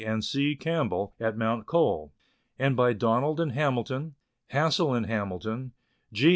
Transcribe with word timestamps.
and 0.03 0.25
C. 0.25 0.55
Campbell 0.55 1.13
at 1.19 1.37
Mount 1.37 1.67
Cole; 1.67 2.11
and 2.57 2.75
by 2.75 2.91
Donald 2.91 3.39
and 3.39 3.51
Hamilton, 3.51 4.15
Hassell 4.51 4.95
and 4.95 5.05
Hamilton, 5.05 5.73
G 6.11 6.29